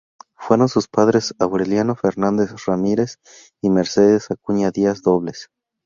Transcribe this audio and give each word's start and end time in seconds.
Fueron 0.35 0.67
sus 0.67 0.87
padres 0.87 1.35
Aureliano 1.37 1.95
Fernández 1.95 2.65
Ramírez 2.65 3.19
y 3.61 3.69
Mercedes 3.69 4.31
Acuña 4.31 4.71
Díaz 4.71 5.03
Dobles. 5.03 5.51